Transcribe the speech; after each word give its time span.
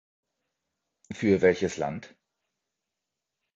Für 1.11 1.41
welches 1.43 1.77
Land? 1.77 2.15